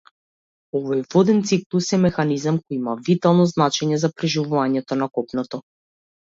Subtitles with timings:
[0.77, 5.63] Овој воден циклус е механизам кој има витално значење за преживувањето на копното.